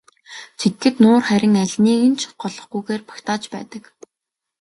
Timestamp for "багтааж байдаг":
3.09-3.83